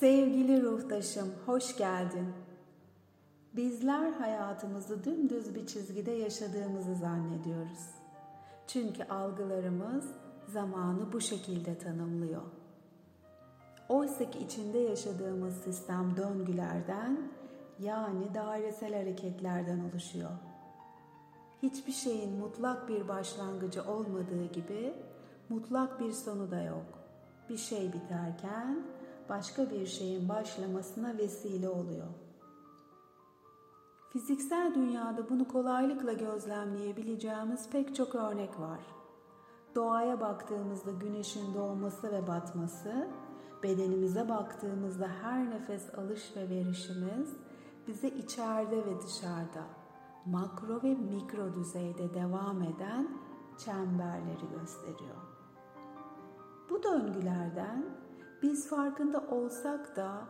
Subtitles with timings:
[0.00, 2.32] Sevgili ruhtaşım, hoş geldin.
[3.56, 7.90] Bizler hayatımızı dümdüz bir çizgide yaşadığımızı zannediyoruz.
[8.66, 10.04] Çünkü algılarımız
[10.48, 12.42] zamanı bu şekilde tanımlıyor.
[13.88, 17.18] Oysa ki içinde yaşadığımız sistem döngülerden
[17.78, 20.30] yani dairesel hareketlerden oluşuyor.
[21.62, 24.94] Hiçbir şeyin mutlak bir başlangıcı olmadığı gibi
[25.48, 26.98] mutlak bir sonu da yok.
[27.48, 28.97] Bir şey biterken
[29.28, 32.06] başka bir şeyin başlamasına vesile oluyor.
[34.12, 38.80] Fiziksel dünyada bunu kolaylıkla gözlemleyebileceğimiz pek çok örnek var.
[39.74, 43.08] Doğaya baktığımızda güneşin doğması ve batması,
[43.62, 47.36] bedenimize baktığımızda her nefes alış ve verişimiz
[47.86, 49.64] bize içeride ve dışarıda,
[50.26, 53.08] makro ve mikro düzeyde devam eden
[53.58, 55.16] çemberleri gösteriyor.
[56.70, 57.84] Bu döngülerden
[58.42, 60.28] biz farkında olsak da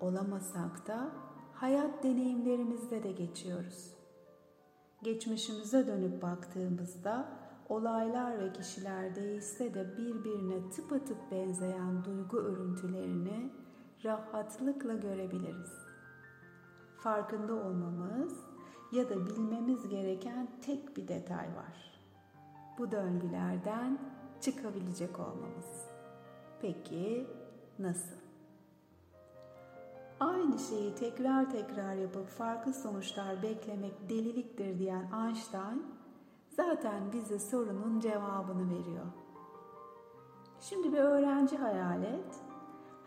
[0.00, 1.10] olamasak da
[1.52, 3.94] hayat deneyimlerimizde de geçiyoruz.
[5.02, 7.28] Geçmişimize dönüp baktığımızda
[7.68, 13.52] olaylar ve kişiler değişse de birbirine tıpatıp benzeyen duygu örüntülerini
[14.04, 15.72] rahatlıkla görebiliriz.
[16.98, 18.32] Farkında olmamız
[18.92, 22.00] ya da bilmemiz gereken tek bir detay var.
[22.78, 23.98] Bu döngülerden
[24.40, 25.86] çıkabilecek olmamız.
[26.60, 27.26] Peki
[27.78, 28.16] nasıl?
[30.20, 35.86] Aynı şeyi tekrar tekrar yapıp farklı sonuçlar beklemek deliliktir diyen Einstein
[36.48, 39.06] zaten bize sorunun cevabını veriyor.
[40.60, 42.34] Şimdi bir öğrenci hayal et.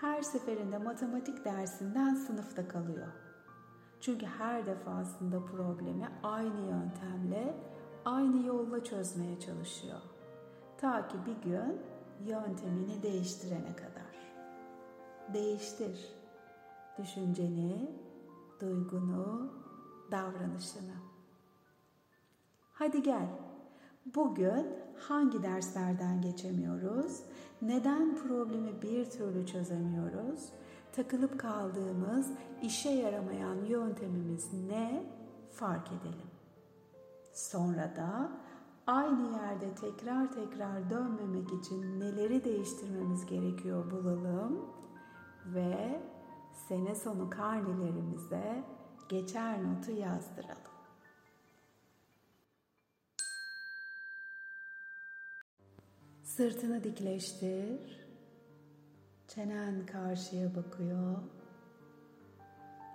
[0.00, 3.12] Her seferinde matematik dersinden sınıfta kalıyor.
[4.00, 7.54] Çünkü her defasında problemi aynı yöntemle,
[8.04, 10.00] aynı yolla çözmeye çalışıyor.
[10.80, 11.80] Ta ki bir gün
[12.26, 14.07] yöntemini değiştirene kadar.
[15.34, 16.18] Değiştir
[16.98, 17.90] düşünceni,
[18.60, 19.52] duygunu,
[20.10, 20.94] davranışını.
[22.72, 23.28] Hadi gel.
[24.14, 24.66] Bugün
[24.98, 27.20] hangi derslerden geçemiyoruz?
[27.62, 30.48] Neden problemi bir türlü çözemiyoruz?
[30.92, 32.30] Takılıp kaldığımız,
[32.62, 35.02] işe yaramayan yöntemimiz ne?
[35.50, 36.30] Fark edelim.
[37.32, 38.32] Sonra da
[38.86, 44.60] aynı yerde tekrar tekrar dönmemek için neleri değiştirmemiz gerekiyor bulalım
[45.54, 46.00] ve
[46.68, 48.64] sene sonu karnelerimize
[49.08, 50.68] geçer notu yazdıralım.
[56.22, 58.08] Sırtını dikleştir.
[59.28, 61.18] Çenen karşıya bakıyor.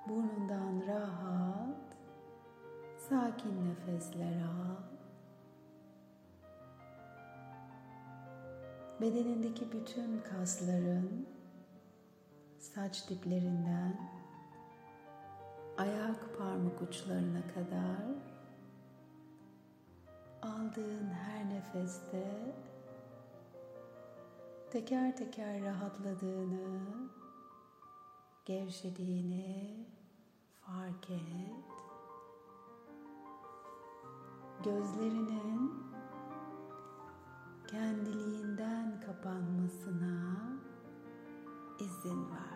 [0.09, 1.97] Burnundan rahat,
[3.09, 4.84] sakin nefesler al.
[9.02, 11.33] Bedenindeki bütün kasların
[12.63, 13.97] saç diplerinden
[15.78, 18.06] ayak parmak uçlarına kadar
[20.41, 22.56] aldığın her nefeste
[24.72, 26.79] teker teker rahatladığını,
[28.46, 29.88] gevşediğini
[30.62, 31.63] fark et.
[34.63, 35.74] Gözlerinin
[37.68, 40.53] kendiliğinden kapanmasına
[41.80, 42.53] izin ver.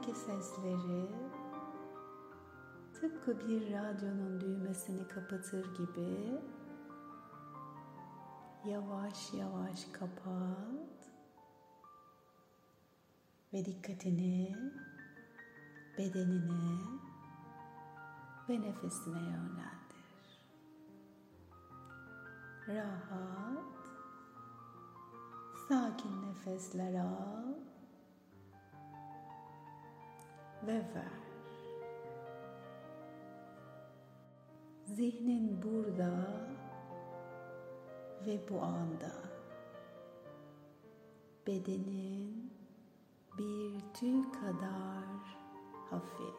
[0.00, 1.08] Zihnindeki sesleri
[2.94, 6.40] tıpkı bir radyonun düğmesini kapatır gibi
[8.64, 11.12] yavaş yavaş kapat
[13.52, 14.56] ve dikkatini
[15.98, 16.80] bedenine
[18.48, 20.40] ve nefesine yönlendir.
[22.68, 23.64] Rahat
[25.68, 27.69] Sakin nefesler al
[30.66, 31.20] ve ver.
[34.84, 36.10] Zihnin burada
[38.26, 39.12] ve bu anda.
[41.46, 42.52] Bedenin
[43.38, 45.38] bir tüy kadar
[45.90, 46.34] hafif.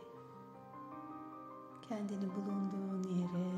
[1.90, 3.52] Kendini bulunduğun yere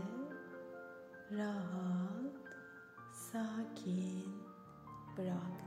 [1.31, 2.33] rahat,
[3.11, 4.43] sakin
[5.17, 5.62] bıraktı.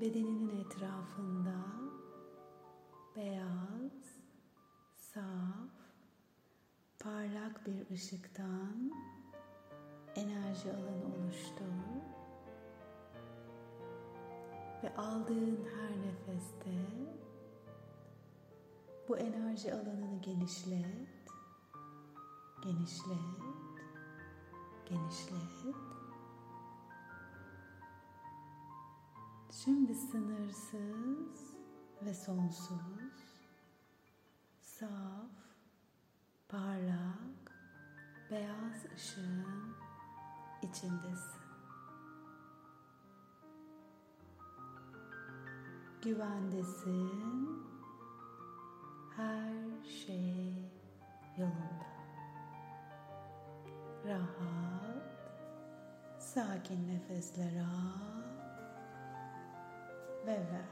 [0.00, 1.56] Bedeninin etrafında
[3.16, 4.20] beyaz,
[4.96, 5.70] saf,
[6.98, 8.92] parlak bir ışıktan
[10.16, 11.64] enerji alanı oluştur.
[14.82, 16.70] Ve aldığın her nefeste
[19.08, 21.08] Bu enerji alanını genişlet.
[22.62, 23.18] Genişlet.
[24.88, 25.87] Genişlet.
[29.64, 31.56] Şimdi sınırsız
[32.02, 32.78] ve sonsuz,
[34.60, 35.30] saf,
[36.48, 37.52] parlak,
[38.30, 39.74] beyaz ışığın
[40.62, 41.42] içindesin.
[46.02, 47.58] Güvendesin.
[49.16, 50.72] Her şey
[51.38, 51.88] yolunda.
[54.04, 55.18] Rahat,
[56.18, 58.17] sakin nefesler al
[60.28, 60.68] ve ver.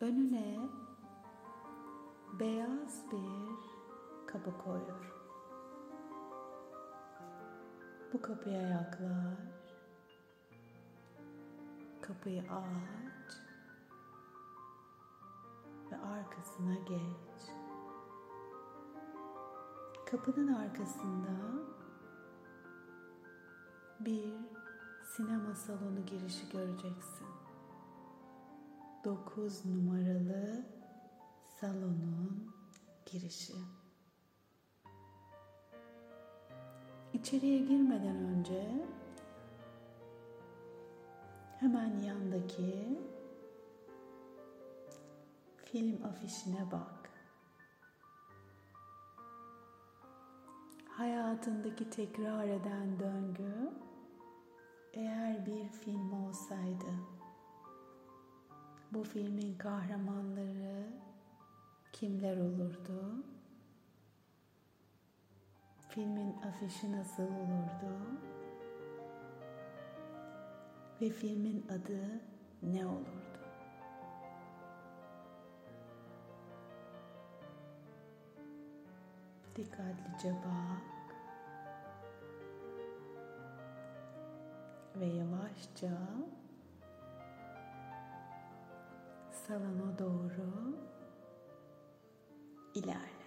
[0.00, 0.58] Önüne
[2.40, 3.58] beyaz bir
[4.26, 5.14] kapı koyuyorum.
[8.12, 9.38] Bu kapıya yaklaş.
[12.02, 13.34] Kapıyı aç
[15.90, 17.50] ve arkasına geç.
[20.10, 21.32] Kapının arkasında
[24.00, 24.53] bir
[25.04, 27.26] sinema salonu girişi göreceksin.
[29.04, 30.64] 9 numaralı
[31.60, 32.54] salonun
[33.06, 33.54] girişi.
[37.12, 38.86] İçeriye girmeden önce
[41.60, 42.98] hemen yandaki
[45.64, 47.10] film afişine bak.
[50.88, 53.72] Hayatındaki tekrar eden döngü
[54.96, 56.94] eğer bir film olsaydı
[58.94, 60.86] bu filmin kahramanları
[61.92, 63.24] kimler olurdu?
[65.88, 67.98] Filmin afişi nasıl olurdu?
[71.00, 72.20] Ve filmin adı
[72.62, 73.40] ne olurdu?
[79.56, 80.93] Dikkatlice bak.
[84.96, 85.90] Ve yavaşça
[89.30, 90.76] salona doğru
[92.74, 93.24] ilerle.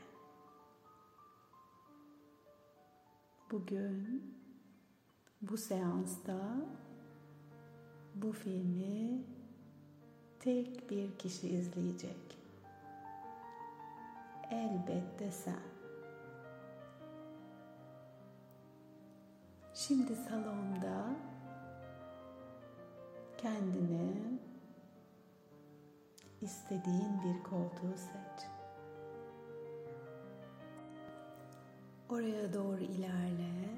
[3.51, 4.23] Bugün
[5.41, 6.37] bu seansta
[8.15, 9.23] bu filmi
[10.39, 12.37] tek bir kişi izleyecek.
[14.51, 15.59] Elbette sen.
[19.73, 21.15] Şimdi salonda
[23.37, 24.39] kendine
[26.41, 28.47] istediğin bir koltuğu seç.
[32.09, 33.69] Oraya doğru ilerle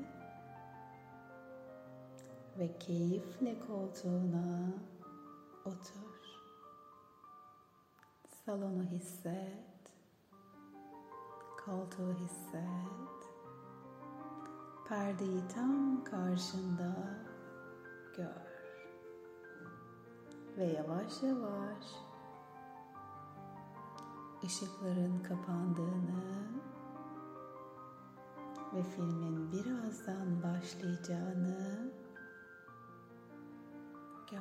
[2.59, 4.73] ve keyifle koltuğuna
[5.65, 6.19] otur.
[8.45, 9.69] Salonu hisset.
[11.65, 13.29] Koltuğu hisset.
[14.87, 16.95] Perdeyi tam karşında
[18.17, 18.48] gör.
[20.59, 21.85] Ve yavaş yavaş
[24.43, 26.47] ışıkların kapandığını
[28.73, 31.91] ve filmin birazdan başlayacağını
[34.31, 34.39] gör.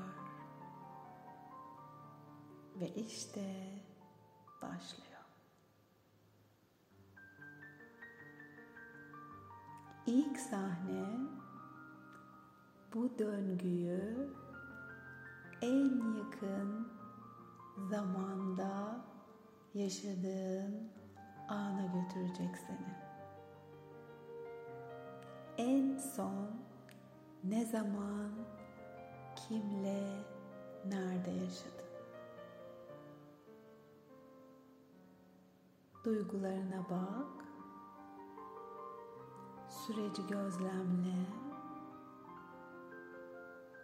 [2.80, 3.72] Ve işte
[4.62, 5.24] başlıyor.
[10.06, 11.18] İlk sahne
[12.94, 14.28] bu döngüyü
[15.62, 16.88] en yakın
[17.90, 19.00] zamanda
[19.74, 20.90] yaşadığın
[21.48, 22.98] ana götürecek seni.
[25.58, 26.50] En son
[27.44, 28.30] ne zaman,
[29.36, 30.24] kimle,
[30.84, 31.88] nerede yaşadın?
[36.04, 37.44] Duygularına bak.
[39.68, 41.26] Süreci gözlemle.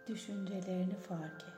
[0.07, 1.54] Düşüncelerini fark et.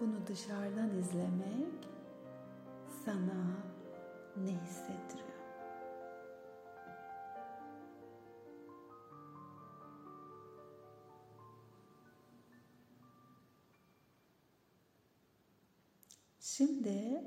[0.00, 1.88] Bunu dışarıdan izlemek
[3.04, 3.56] sana
[4.36, 5.28] ne hissettiriyor?
[16.40, 17.22] Şimdi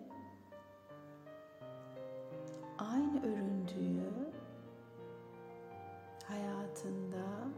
[2.77, 4.31] aynı örüntüyü
[6.27, 7.49] hayatında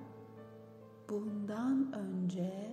[1.10, 2.73] bundan önce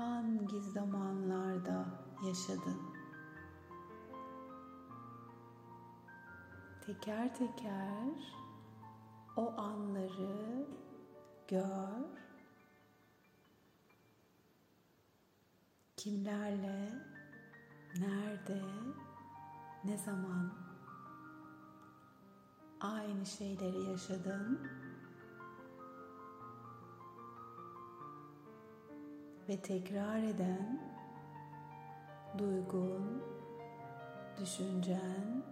[0.00, 1.86] hangi zamanlarda
[2.26, 2.80] yaşadın?
[6.86, 8.34] Teker teker
[9.36, 10.66] o anları
[11.48, 12.20] gör.
[15.96, 16.92] Kimlerle,
[17.98, 18.62] nerede,
[19.84, 20.52] ne zaman
[22.80, 24.79] aynı şeyleri yaşadın?
[29.50, 30.80] Ve tekrar eden
[32.38, 33.22] duygun,
[34.40, 35.42] düşüncen,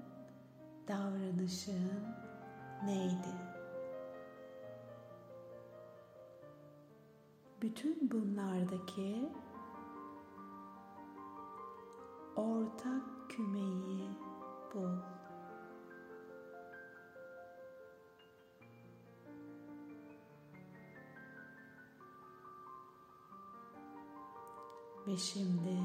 [0.88, 2.02] davranışın
[2.84, 3.34] neydi?
[7.62, 9.32] Bütün bunlardaki
[12.36, 14.10] ortak kümeyi
[14.74, 15.17] bul.
[25.08, 25.78] Ve şimdi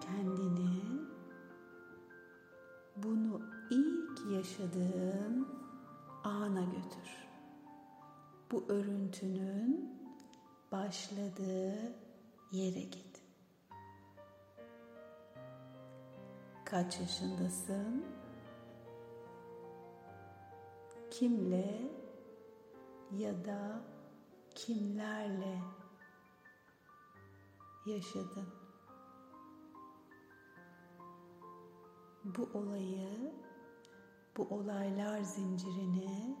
[0.00, 0.82] kendini
[2.96, 5.48] bunu ilk yaşadığın
[6.24, 7.28] ana götür.
[8.50, 9.98] Bu örüntünün
[10.72, 11.92] başladığı
[12.52, 13.22] yere git.
[16.64, 18.04] Kaç yaşındasın?
[21.10, 21.90] Kimle
[23.18, 23.93] ya da
[24.54, 25.62] kimlerle
[27.86, 28.48] yaşadın?
[32.24, 33.32] Bu olayı,
[34.36, 36.36] bu olaylar zincirini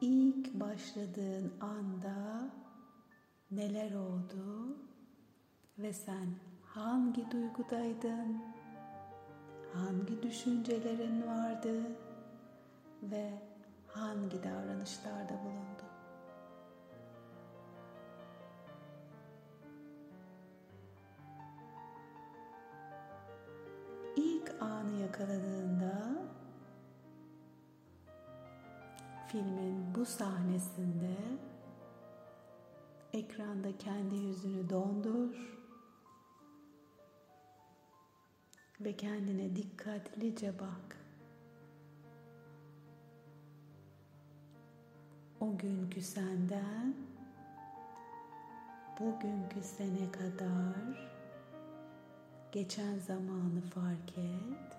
[0.00, 2.50] ilk başladığın anda
[3.50, 4.76] neler oldu
[5.78, 6.26] ve sen
[6.62, 8.42] hangi duygudaydın?
[9.74, 11.82] Hangi düşüncelerin vardı
[13.02, 13.42] ve
[13.86, 15.73] hangi davranışlarda bulundu?
[24.84, 26.12] Anı yakaladığında
[29.28, 31.16] filmin bu sahnesinde
[33.12, 35.60] ekranda kendi yüzünü dondur
[38.80, 40.96] ve kendine dikkatlice bak.
[45.40, 46.94] O günkü senden
[49.00, 51.13] bugünkü sene kadar
[52.54, 54.78] geçen zamanı fark et.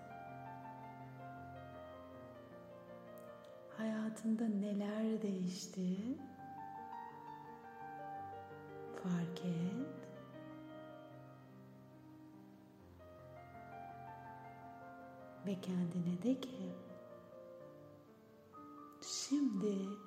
[3.78, 5.98] Hayatında neler değişti?
[9.04, 10.10] Fark et.
[15.48, 16.74] Ve kendine de ki
[19.02, 20.05] şimdi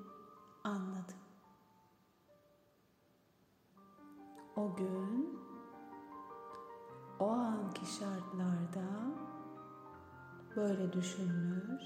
[10.58, 11.84] böyle düşünmüş,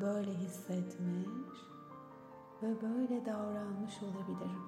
[0.00, 1.58] böyle hissetmiş
[2.62, 4.62] ve böyle davranmış olabilirim.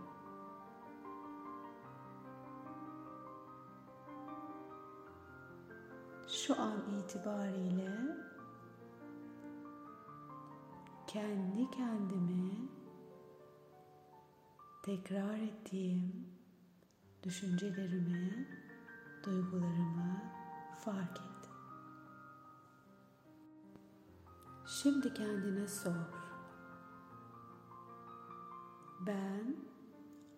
[6.28, 7.90] Şu an itibariyle
[11.06, 12.54] kendi kendime
[14.82, 16.26] tekrar ettiğim
[17.22, 18.48] düşüncelerimi,
[19.24, 20.22] duygularımı
[20.84, 21.33] fark ettim.
[24.66, 25.92] Şimdi kendine sor.
[29.06, 29.56] Ben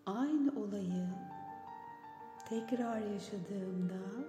[0.06, 1.08] aynı olayı
[2.48, 4.24] tekrar yaşadığımda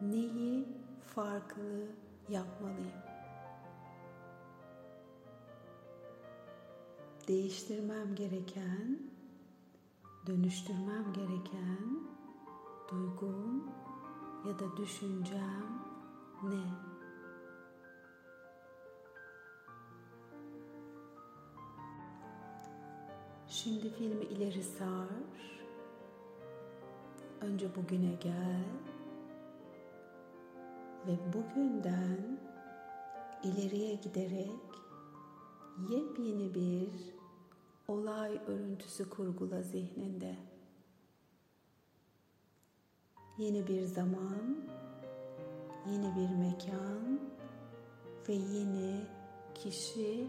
[0.00, 0.68] neyi
[1.14, 1.86] farklı
[2.28, 3.02] yapmalıyım?
[7.28, 8.98] Değiştirmem gereken,
[10.26, 12.00] dönüştürmem gereken
[12.90, 13.64] duygum
[14.46, 15.82] ya da düşüncem
[16.42, 16.91] ne?
[23.64, 25.08] Şimdi filmi ileri sar.
[27.40, 28.64] Önce bugüne gel.
[31.06, 32.40] Ve bugünden
[33.42, 34.50] ileriye giderek
[35.90, 37.14] yepyeni bir
[37.88, 40.36] olay örüntüsü kurgula zihninde.
[43.38, 44.56] Yeni bir zaman,
[45.90, 47.20] yeni bir mekan
[48.28, 49.06] ve yeni
[49.54, 50.28] kişi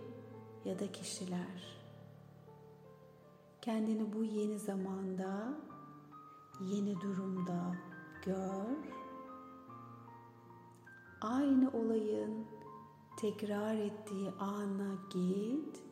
[0.65, 1.82] ya da kişiler.
[3.63, 5.53] Kendini bu yeni zamanda,
[6.61, 7.75] yeni durumda
[8.25, 8.77] gör.
[11.21, 12.45] Aynı olayın
[13.21, 15.83] tekrar ettiği ana git.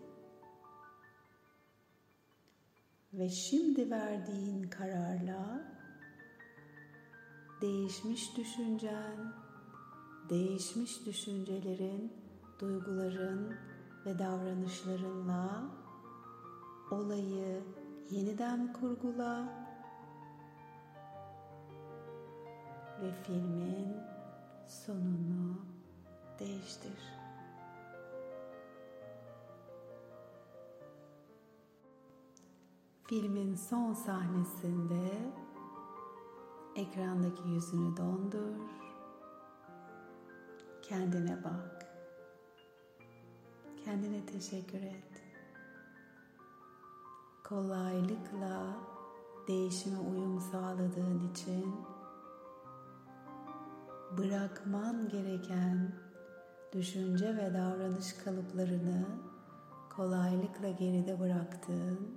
[3.13, 5.61] Ve şimdi verdiğin kararla
[7.61, 9.33] değişmiş düşüncen,
[10.29, 12.13] değişmiş düşüncelerin,
[12.59, 13.55] duyguların
[14.05, 15.80] ve davranışlarınla
[16.93, 17.63] olayı
[18.09, 19.43] yeniden kurgula
[23.01, 23.97] ve filmin
[24.67, 25.55] sonunu
[26.39, 27.21] değiştir.
[33.07, 35.31] Filmin son sahnesinde
[36.75, 38.55] ekrandaki yüzünü dondur.
[40.81, 41.87] Kendine bak.
[43.85, 45.10] Kendine teşekkür et.
[47.51, 48.77] Kolaylıkla
[49.47, 51.75] değişime uyum sağladığın için
[54.17, 55.95] bırakman gereken
[56.73, 59.05] düşünce ve davranış kalıplarını
[59.95, 62.15] kolaylıkla geride bıraktığın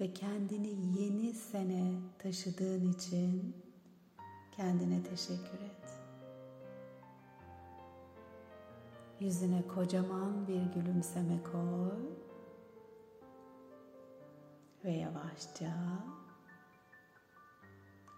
[0.00, 3.56] ve kendini yeni sene taşıdığın için
[4.56, 5.98] kendine teşekkür et.
[9.20, 12.25] Yüzüne kocaman bir gülümseme koy
[14.86, 15.74] ve yavaşça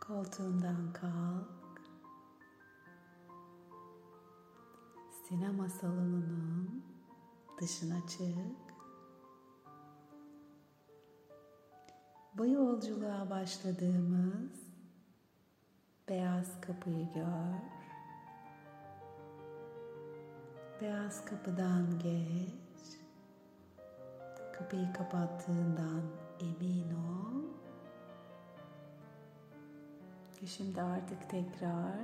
[0.01, 1.81] koltuğundan kalk.
[5.29, 6.85] Sinema salonunun
[7.61, 8.75] dışına çık.
[12.35, 14.61] Bu yolculuğa başladığımız
[16.09, 17.63] beyaz kapıyı gör.
[20.81, 22.99] Beyaz kapıdan geç.
[24.59, 27.43] Kapıyı kapattığından emin ol.
[30.43, 31.99] Ve şimdi artık tekrar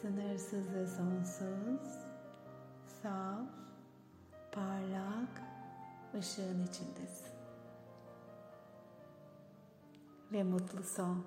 [0.00, 2.04] sınırsız ve sonsuz,
[3.02, 3.48] saf,
[4.52, 5.42] parlak
[6.14, 7.34] ışığın içindesin
[10.32, 11.24] ve mutlu son.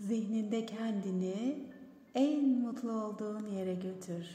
[0.00, 1.68] Zihninde kendini
[2.14, 4.26] en mutlu olduğun yere götür.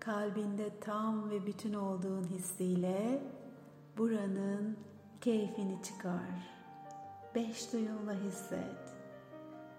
[0.00, 3.22] Kalbinde tam ve bütün olduğun hissiyle
[3.98, 4.76] buranın
[5.20, 6.58] keyfini çıkar.
[7.34, 8.96] Beş duyunla hisset.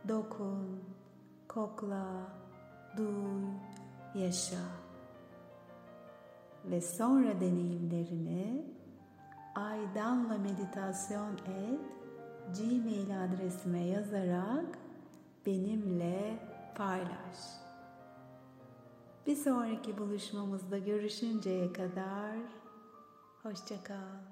[0.07, 0.83] Dokun,
[1.47, 2.05] kokla,
[2.97, 3.43] duy,
[4.15, 4.65] yaşa.
[6.65, 8.65] Ve sonra deneyimlerini
[9.55, 11.79] Aydanla meditasyon et
[12.57, 14.77] Gmail adresime yazarak
[15.45, 16.39] benimle
[16.75, 17.37] paylaş.
[19.27, 22.58] Bir sonraki buluşmamızda görüşünceye kadar
[23.43, 24.28] hoşçakal.